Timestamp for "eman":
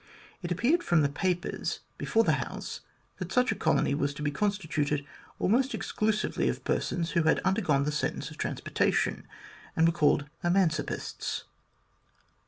10.43-10.69